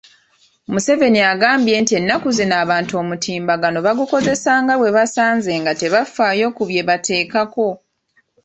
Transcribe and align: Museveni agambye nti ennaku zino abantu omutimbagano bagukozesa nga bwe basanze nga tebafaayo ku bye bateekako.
Museveni 0.71 1.21
agambye 1.33 1.75
nti 1.81 1.93
ennaku 1.99 2.27
zino 2.37 2.55
abantu 2.63 2.93
omutimbagano 3.01 3.77
bagukozesa 3.87 4.51
nga 4.61 4.73
bwe 4.79 4.93
basanze 4.97 5.51
nga 5.61 5.73
tebafaayo 5.79 6.47
ku 6.55 6.63
bye 6.69 6.83
bateekako. 6.89 7.67